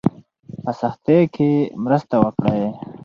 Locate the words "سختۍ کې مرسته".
0.81-2.15